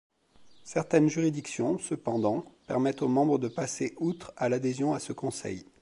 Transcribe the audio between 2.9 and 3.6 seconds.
aux membres de